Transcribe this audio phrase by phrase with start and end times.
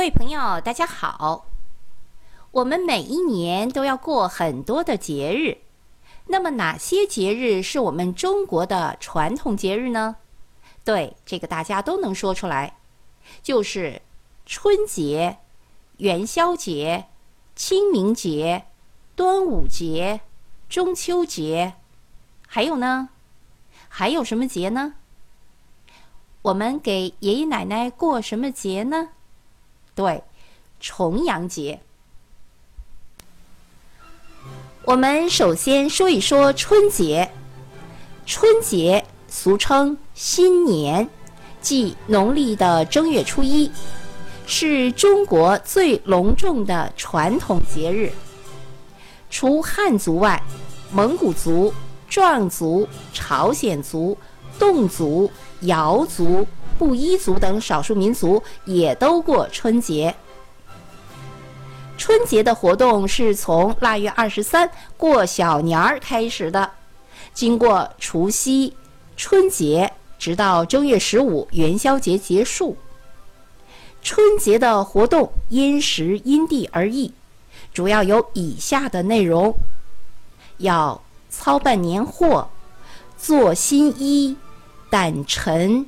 [0.00, 1.44] 各位朋友，大家好。
[2.52, 5.58] 我们每一年都要过很多的节日，
[6.28, 10.16] 那么哪些节日是我们中国的传统节日呢？
[10.86, 12.78] 对，这个大家都能说出来，
[13.42, 14.00] 就是
[14.46, 15.36] 春节、
[15.98, 17.08] 元宵节、
[17.54, 18.64] 清明节、
[19.14, 20.22] 端午节、
[20.70, 21.74] 中秋节，
[22.46, 23.10] 还有呢？
[23.90, 24.94] 还有什么节呢？
[26.40, 29.10] 我们给爷爷奶奶过什么节呢？
[30.00, 30.22] 对，
[30.80, 31.78] 重阳节。
[34.84, 37.30] 我们首先说一说春节。
[38.24, 41.06] 春节俗称新年，
[41.60, 43.70] 即农历的正月初一，
[44.46, 48.10] 是中国最隆重的传统节日。
[49.28, 50.42] 除汉族外，
[50.90, 51.74] 蒙古族、
[52.08, 54.16] 壮族、朝鲜族、
[54.58, 56.46] 侗族、瑶族、
[56.80, 60.14] 布依族等少数民族也都过春节。
[61.98, 66.70] 春节的活动是从腊月二十三过小年儿开始的，
[67.34, 68.74] 经过除夕、
[69.14, 72.74] 春节，直到正月十五元宵节结束。
[74.02, 77.12] 春节的活动因时因地而异，
[77.74, 79.54] 主要有以下的内容：
[80.56, 82.48] 要操办年货、
[83.18, 84.34] 做新衣、
[84.90, 85.84] 掸尘、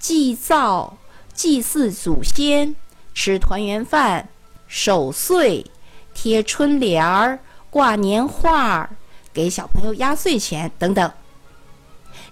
[0.00, 0.96] 祭灶、
[1.34, 2.74] 祭祀祖先、
[3.14, 4.28] 吃团圆饭。
[4.66, 5.66] 守岁、
[6.14, 8.90] 贴春联儿、挂年画儿、
[9.32, 11.12] 给小朋友压岁钱等等。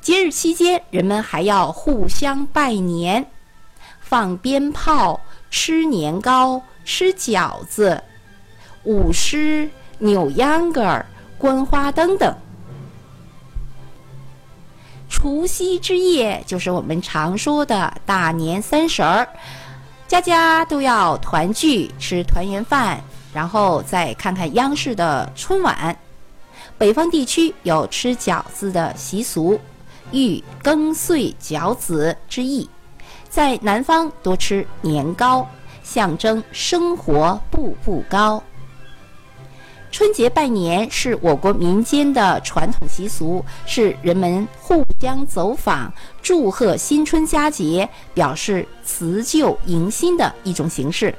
[0.00, 3.30] 节日期间，人们还要互相拜年、
[4.00, 5.18] 放鞭炮、
[5.50, 8.02] 吃年糕、吃饺子、
[8.84, 11.06] 舞狮、扭秧歌儿、
[11.38, 12.36] 观花灯等。
[15.08, 19.26] 除夕之夜就是我们常说的大年三十儿。
[20.08, 23.00] 家家都要团聚吃团圆饭，
[23.34, 25.96] 然后再看看央视的春晚。
[26.78, 29.58] 北方地区有吃饺子的习俗，
[30.12, 32.68] 寓更岁饺子之意；
[33.28, 35.48] 在南方多吃年糕，
[35.82, 38.42] 象征生活步步高。
[39.90, 45.92] 春节拜年是我国民间的传统习俗，是人们互将走访、
[46.22, 51.14] 祝贺新春佳节、表示辞旧迎新的一种形式。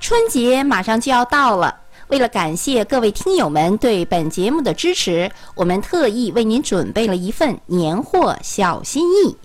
[0.00, 1.74] 春节马上就要到了，
[2.08, 9.36] 为了感谢各位听友们对本节目的支持，我们特意为您准备了一份年货小心意，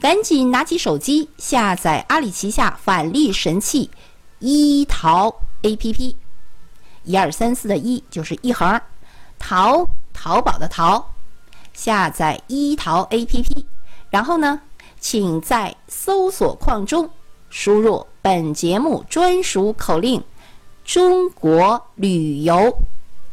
[0.00, 3.90] 赶紧拿起手机下载阿里旗下返利神器
[4.38, 6.14] 一淘 APP。
[7.04, 8.80] 一二三四的一就是一横，
[9.38, 11.14] 淘淘宝的淘，
[11.76, 13.64] 下载一淘 APP，
[14.08, 14.58] 然后呢，
[14.98, 17.08] 请在搜索框中
[17.50, 20.24] 输入本节目专属口令
[20.86, 22.74] “中国旅游”，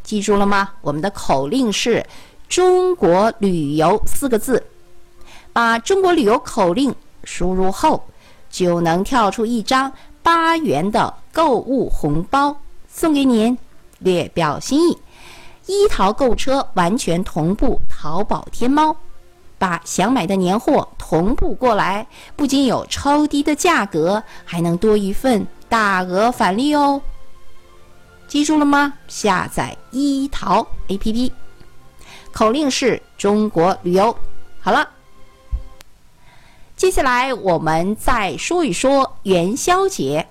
[0.03, 0.71] 记住了吗？
[0.81, 2.05] 我们的口令是
[2.49, 4.61] “中国旅游”四个字，
[5.53, 6.93] 把中国旅游口令
[7.23, 8.03] 输入后，
[8.51, 9.89] 就能跳出一张
[10.21, 12.57] 八元的购物红包。
[12.89, 13.57] 送给您，
[13.99, 14.97] 略表心意。
[15.65, 18.95] 一淘购车完全同步淘宝、天猫，
[19.57, 27.01] 把想买的年货同步过来，不仅有超低的价格，还能多一份大额返利哦。
[28.27, 28.93] 记住了吗？
[29.07, 31.31] 下载一淘 APP，
[32.31, 34.15] 口令是中国旅游。
[34.59, 34.89] 好了，
[36.75, 40.27] 接下来我们再说一说元宵节。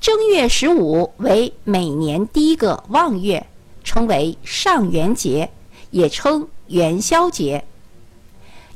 [0.00, 3.46] 正月十五为每年第一个望月，
[3.84, 5.50] 称为上元节，
[5.90, 7.64] 也称元宵节。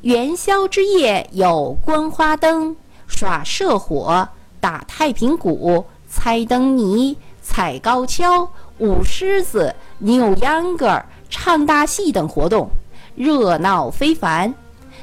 [0.03, 2.77] 元宵之夜有观花灯、
[3.09, 4.29] 耍社火、
[4.61, 8.49] 打太平鼓、猜灯谜、踩高跷、
[8.79, 12.71] 舞狮子、扭秧歌、唱大戏等活动，
[13.17, 14.55] 热闹非凡，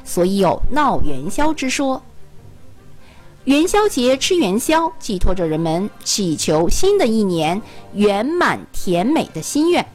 [0.02, 2.00] 所以有闹元宵之说。
[3.44, 7.60] 元宵节吃元宵，寄托着人们祈求新的一年
[7.92, 9.86] 圆满甜美的心愿。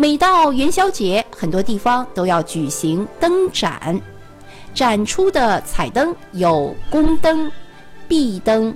[0.00, 4.00] 每到元宵节，很多地方都要举行灯展，
[4.72, 7.50] 展出的彩灯有宫灯、
[8.06, 8.72] 壁灯、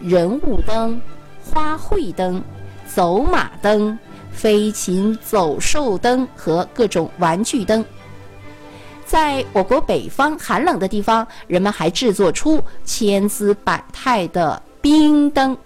[0.00, 1.00] 人物灯、
[1.44, 2.42] 花卉灯、
[2.88, 3.96] 走马灯、
[4.32, 7.84] 飞禽走兽灯和各种玩具灯。
[9.06, 15.56] 在我国北方寒冷的地方，人们还制作出千姿百态的冰灯，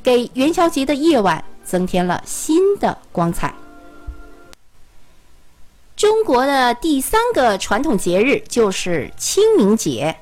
[0.00, 3.52] 给元宵节的夜晚增添了新的光彩。
[5.96, 10.16] 中国的第三个传统节日就是清明节。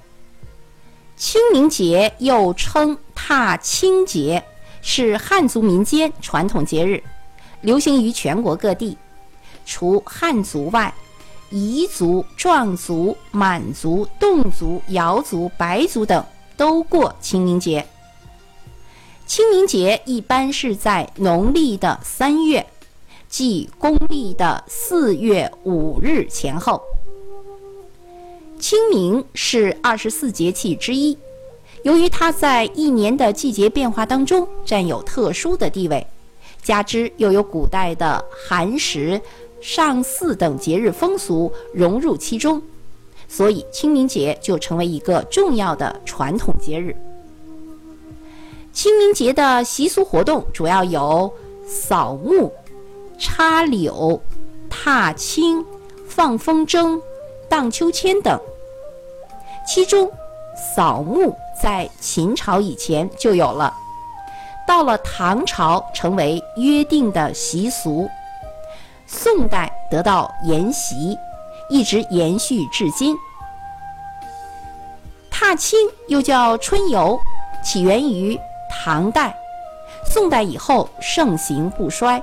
[1.16, 4.42] 清明节又称踏青节，
[4.82, 7.02] 是汉族民间传统节日，
[7.62, 8.98] 流行于全国各地。
[9.64, 10.92] 除汉族外，
[11.50, 16.22] 彝族、壮族、满族、侗族、瑶族、白族等
[16.56, 17.86] 都过清明节。
[19.24, 22.66] 清明节一般是在农历的三月，
[23.32, 26.82] 即公历的四月五日前后。
[28.58, 31.16] 清明是二十四节气之一，
[31.82, 36.06] 由于它在一年的季节变化当中占有特殊的地位，
[36.62, 39.18] 加之又有古代的寒食、
[39.62, 42.60] 上巳等节日风俗融入其中，
[43.26, 46.94] 所以清明节就成为一个重要的传统节日。
[48.74, 51.32] 清明节的习俗活动主要有
[51.66, 52.52] 扫墓、
[53.18, 54.20] 插柳、
[54.68, 55.64] 踏青、
[56.08, 57.00] 放风筝、
[57.48, 58.38] 荡秋千等。
[59.66, 60.10] 其中，
[60.54, 63.72] 扫墓在秦朝以前就有了，
[64.66, 68.08] 到了唐朝成为约定的习俗，
[69.06, 71.16] 宋代得到沿袭，
[71.68, 73.16] 一直延续至今。
[75.30, 77.18] 踏青又叫春游，
[77.62, 78.38] 起源于
[78.68, 79.34] 唐代，
[80.04, 82.22] 宋代以后盛行不衰。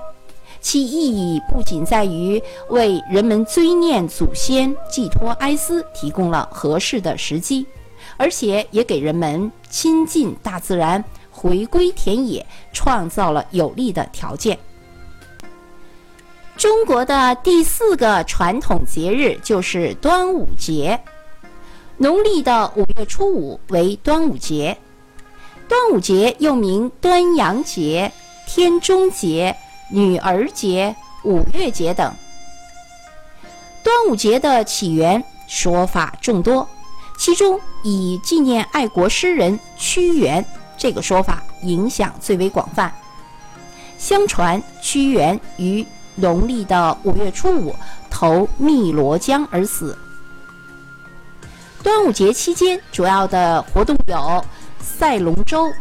[0.62, 7.66] 其意义不仅在于为人们追念祖先、寄托哀思提供了合适的时机，
[8.18, 14.60] 而且也给人们亲近大自然、回归田野创造了有利的条件。
[16.58, 21.00] 中国的第四个传统节日就是端午节，
[21.96, 24.78] 农历的五月初五为端午节。
[25.70, 28.12] 端午节又名端阳节、
[28.46, 29.56] 天中节。
[29.92, 32.14] 女儿节、五月节等，
[33.84, 36.68] 端午节的起源说法众多，
[37.18, 40.46] 其中以纪念爱国诗人屈原
[40.78, 42.94] 这个说法影响最为广泛。
[43.98, 45.84] 相传屈原于
[46.16, 47.76] 农历的五月初五
[48.12, 49.98] 投汨罗江而死。
[51.82, 54.46] 端午节期间主要的活动有
[54.80, 55.72] 赛龙舟、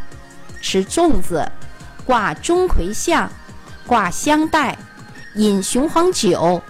[0.62, 1.46] 吃粽子、
[2.06, 3.30] 挂钟馗像。
[3.88, 4.76] 挂香袋、
[5.36, 6.62] 饮雄黄酒、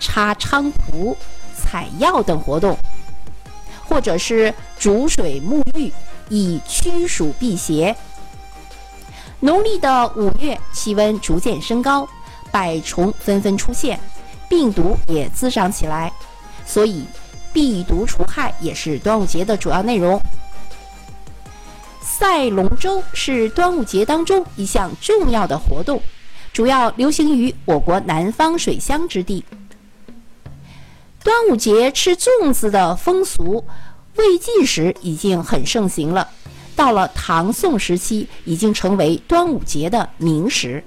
[0.00, 1.14] 插菖蒲、
[1.54, 2.74] 采药等活动，
[3.86, 5.92] 或者是煮水沐浴，
[6.30, 7.94] 以驱暑辟邪。
[9.38, 12.08] 农历的五月，气温逐渐升高，
[12.50, 14.00] 百虫纷纷出现，
[14.48, 16.10] 病毒也滋长起来，
[16.64, 17.04] 所以
[17.52, 20.18] 避毒除害也是端午节的主要内容。
[22.00, 26.00] 赛龙舟是端午节当中一项重要的活动。
[26.52, 29.42] 主要流行于我国南方水乡之地。
[31.24, 33.64] 端午节吃粽子的风俗，
[34.16, 36.28] 魏晋时已经很盛行了，
[36.76, 40.84] 到了唐宋时期，已经成为端午节的名食。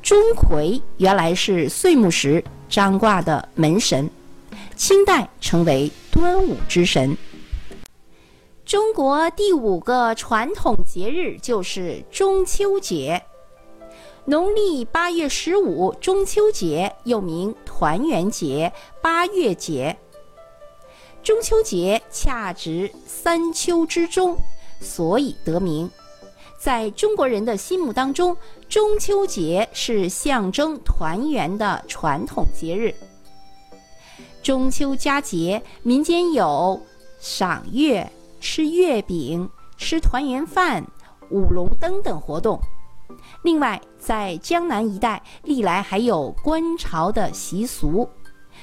[0.00, 4.08] 钟馗原来是岁暮时张挂的门神，
[4.76, 7.16] 清代成为端午之神。
[8.64, 13.22] 中国第五个传统节日就是中秋节。
[14.24, 19.96] 农历八月十五，中秋节又名团圆节、八月节。
[21.24, 24.36] 中秋节恰值三秋之中，
[24.80, 25.90] 所以得名。
[26.56, 28.36] 在中国人的心目当中，
[28.68, 32.94] 中秋节是象征团圆的传统节日。
[34.40, 36.80] 中秋佳节，民间有
[37.18, 38.08] 赏月、
[38.40, 40.86] 吃月饼、吃团圆饭、
[41.30, 42.60] 舞龙灯等活动。
[43.42, 48.08] 另外，在江南一带，历来还有观潮的习俗。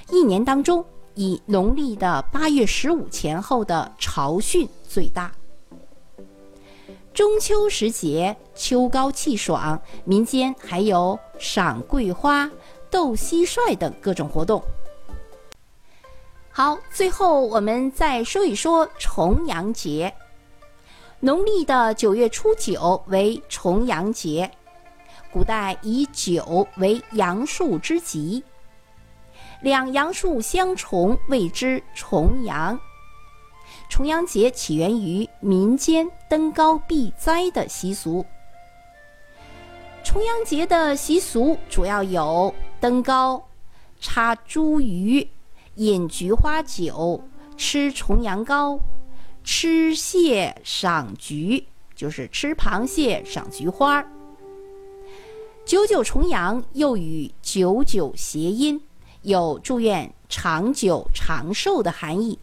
[0.09, 0.85] 一年当中，
[1.15, 5.31] 以农历的八月十五前后的潮汛最大。
[7.13, 12.49] 中秋时节，秋高气爽，民间还有赏桂花、
[12.89, 14.63] 斗蟋蟀等各种活动。
[16.51, 20.13] 好，最后我们再说一说重阳节。
[21.21, 24.49] 农历的九月初九为重阳节。
[25.31, 28.41] 古代以九为阳数之极，
[29.61, 32.79] 两阳数相重谓之重阳。
[33.89, 38.25] 重阳节起源于民间登高避灾的习俗。
[40.03, 43.45] 重阳节的习俗主要有登高、
[43.99, 45.27] 插茱萸、
[45.75, 47.21] 饮菊花酒、
[47.57, 48.79] 吃重阳糕、
[49.51, 51.65] 吃蟹赏菊，
[51.95, 54.05] 就是吃螃蟹赏菊花。
[55.65, 58.79] 九九重阳又与九九谐音，
[59.23, 62.37] 有祝愿长久长寿的含义。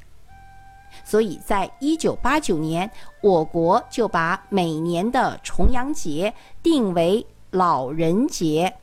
[1.04, 2.90] 所以在一九八九年，
[3.22, 8.74] 我国就把每年的重阳节定为老人节，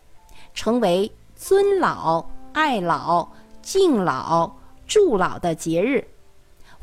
[0.54, 3.28] 成为尊老、爱老、
[3.62, 4.50] 敬老、
[4.88, 6.08] 助老的节日，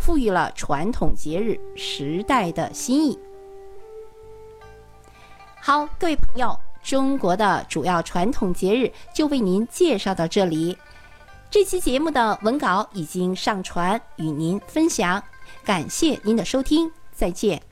[0.00, 3.18] 赋予了传统节日时代的新意。
[5.60, 10.76] 好，各位朋友，中国的主要传统节日就为您介绍到这里。
[11.50, 15.22] 这期节目的文稿已经上传与您分享，
[15.64, 17.69] 感谢您的收听，再见。